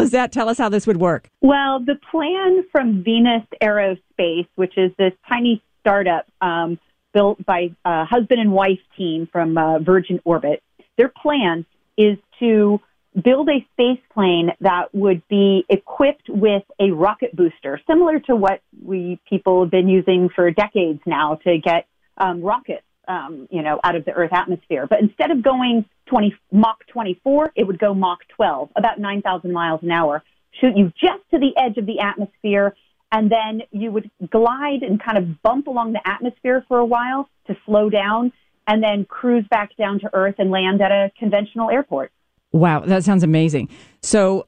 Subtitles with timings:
[0.00, 1.28] Lizette, tell us how this would work.
[1.40, 6.78] Well, the plan from Venus Aerospace, which is this tiny startup um,
[7.12, 10.62] built by a husband and wife team from uh, Virgin Orbit,
[10.96, 11.66] their plan
[11.96, 12.80] is to
[13.24, 18.60] build a space plane that would be equipped with a rocket booster, similar to what
[18.82, 21.86] we people have been using for decades now to get
[22.18, 24.86] um, rockets, um, you know, out of the Earth atmosphere.
[24.88, 29.82] But instead of going 20, Mach 24, it would go Mach 12, about 9,000 miles
[29.82, 30.22] an hour,
[30.60, 32.74] shoot you just to the edge of the atmosphere,
[33.12, 37.28] and then you would glide and kind of bump along the atmosphere for a while
[37.46, 38.32] to slow down,
[38.66, 42.12] and then cruise back down to Earth and land at a conventional airport.
[42.52, 43.68] Wow, that sounds amazing.
[44.02, 44.46] So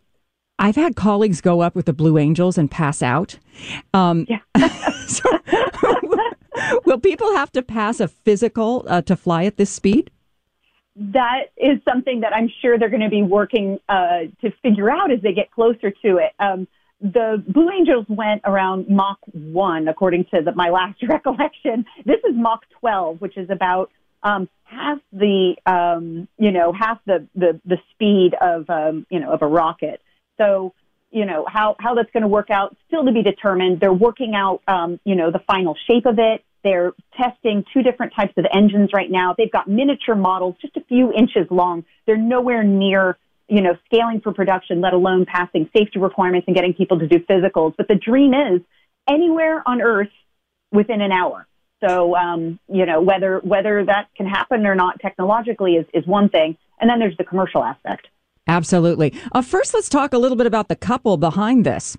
[0.58, 3.38] I've had colleagues go up with the Blue Angels and pass out.
[3.94, 4.38] Um, Yeah.
[5.06, 5.22] so,
[6.84, 10.10] will people have to pass a physical uh, to fly at this speed?
[10.94, 15.10] that is something that I'm sure they're going to be working uh, to figure out
[15.10, 16.32] as they get closer to it.
[16.38, 16.68] Um,
[17.00, 21.84] the Blue Angels went around Mach 1, according to the, my last recollection.
[22.04, 23.90] This is Mach 12, which is about
[24.22, 29.32] um, half the, um, you know, half the, the, the speed of, um, you know,
[29.32, 30.00] of a rocket.
[30.38, 30.74] So,
[31.10, 33.80] you know, how, how that's going to work out, still to be determined.
[33.80, 36.44] They're working out, um, you know, the final shape of it.
[36.64, 39.34] They're testing two different types of engines right now.
[39.36, 41.84] They've got miniature models, just a few inches long.
[42.06, 46.74] They're nowhere near, you know, scaling for production, let alone passing safety requirements and getting
[46.74, 47.74] people to do physicals.
[47.76, 48.60] But the dream is
[49.08, 50.12] anywhere on Earth
[50.70, 51.46] within an hour.
[51.84, 56.28] So, um, you know, whether whether that can happen or not technologically is, is one
[56.28, 56.56] thing.
[56.80, 58.06] And then there's the commercial aspect.
[58.46, 59.14] Absolutely.
[59.32, 61.96] Uh, first, let's talk a little bit about the couple behind this.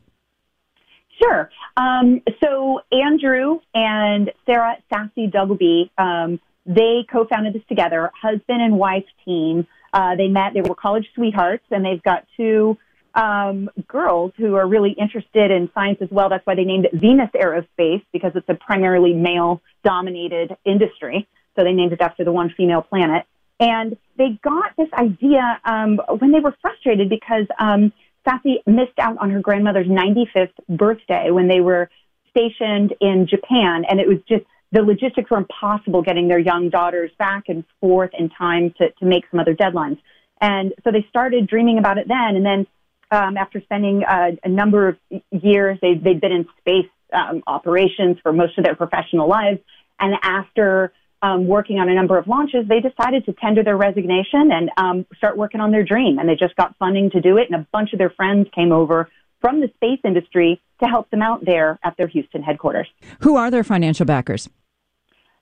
[1.23, 1.49] Sure.
[1.77, 9.05] Um, so Andrew and Sarah Sassie Duggleby, um, they co-founded this together, husband and wife
[9.25, 9.67] team.
[9.93, 12.77] Uh, they met, they were college sweethearts, and they've got two
[13.15, 16.29] um, girls who are really interested in science as well.
[16.29, 21.27] That's why they named it Venus Aerospace because it's a primarily male-dominated industry.
[21.55, 23.25] So they named it after the one female planet.
[23.59, 27.93] And they got this idea um, when they were frustrated because um,
[28.25, 31.89] Sassie missed out on her grandmother's 95th birthday when they were
[32.29, 37.11] stationed in Japan, and it was just the logistics were impossible getting their young daughters
[37.19, 39.99] back and forth in time to, to make some other deadlines.
[40.41, 42.67] And so they started dreaming about it then, and then
[43.11, 44.97] um, after spending uh, a number of
[45.31, 49.59] years, they, they'd been in space um, operations for most of their professional lives,
[49.99, 50.91] and after
[51.23, 55.05] um, working on a number of launches, they decided to tender their resignation and um,
[55.17, 56.19] start working on their dream.
[56.19, 57.47] And they just got funding to do it.
[57.49, 61.21] And a bunch of their friends came over from the space industry to help them
[61.21, 62.87] out there at their Houston headquarters.
[63.21, 64.49] Who are their financial backers?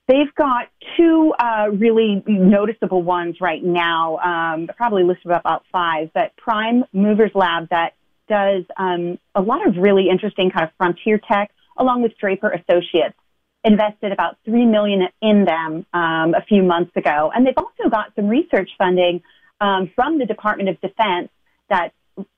[0.06, 6.36] They've got two uh, really noticeable ones right now, um, probably listed about five, but
[6.36, 7.94] Prime Movers Lab that
[8.28, 13.14] does um, a lot of really interesting kind of frontier tech, along with Draper Associates
[13.64, 18.14] invested about three million in them um, a few months ago, and they've also got
[18.16, 19.22] some research funding
[19.60, 21.28] um, from the Department of Defense
[21.68, 21.94] that's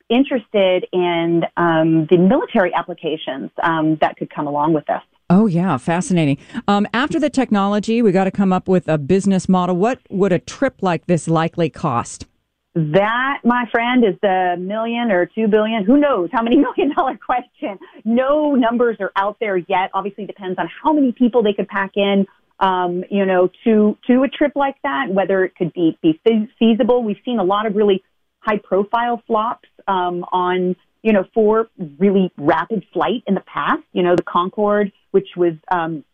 [0.08, 5.00] interested in um, the military applications um, that could come along with this.
[5.30, 6.36] Oh yeah, fascinating.
[6.68, 9.76] Um, after the technology, we got to come up with a business model.
[9.76, 12.26] What would a trip like this likely cost?
[12.74, 15.84] That, my friend, is the million or two billion.
[15.84, 16.30] Who knows?
[16.32, 17.78] How many million dollar question?
[18.04, 19.90] No numbers are out there yet.
[19.94, 22.26] Obviously, depends on how many people they could pack in.
[22.58, 26.20] Um, you know, to to a trip like that, whether it could be be
[26.58, 27.04] feasible.
[27.04, 28.02] We've seen a lot of really
[28.40, 31.68] high profile flops um, on you know for
[31.98, 33.82] really rapid flight in the past.
[33.92, 36.04] You know, the Concorde, which was um,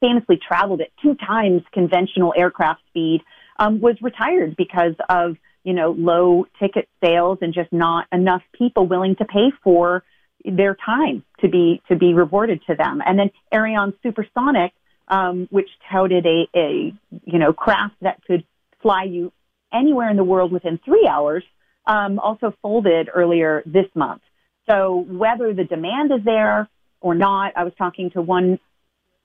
[0.00, 3.22] famously traveled at two times conventional aircraft speed,
[3.58, 5.36] um, was retired because of
[5.66, 10.04] you know, low ticket sales and just not enough people willing to pay for
[10.44, 13.02] their time to be to be rewarded to them.
[13.04, 14.72] And then Aerion Supersonic,
[15.08, 18.44] um, which touted a, a you know craft that could
[18.80, 19.32] fly you
[19.72, 21.42] anywhere in the world within three hours,
[21.84, 24.22] um, also folded earlier this month.
[24.70, 26.68] So whether the demand is there
[27.00, 28.60] or not, I was talking to one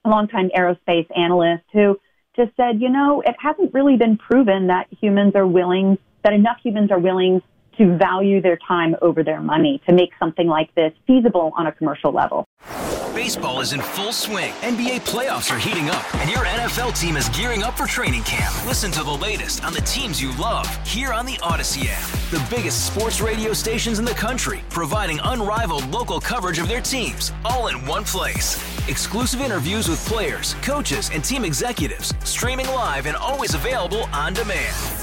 [0.04, 2.00] longtime aerospace analyst who
[2.36, 6.58] just said, you know, it hasn't really been proven that humans are willing that enough
[6.64, 7.42] humans are willing
[7.78, 11.72] to value their time over their money to make something like this feasible on a
[11.72, 12.46] commercial level.
[13.16, 14.54] Baseball is in full swing.
[14.62, 18.54] NBA playoffs are heating up, and your NFL team is gearing up for training camp.
[18.66, 22.08] Listen to the latest on the teams you love here on the Odyssey app.
[22.32, 27.34] The biggest sports radio stations in the country, providing unrivaled local coverage of their teams,
[27.44, 28.56] all in one place.
[28.88, 35.01] Exclusive interviews with players, coaches, and team executives, streaming live and always available on demand.